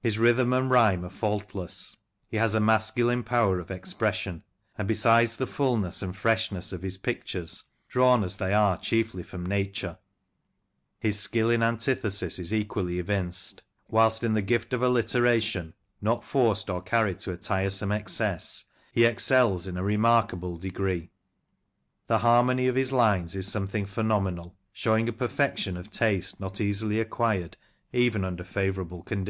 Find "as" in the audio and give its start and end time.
8.24-8.36